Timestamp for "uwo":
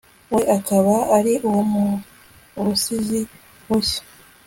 1.47-1.61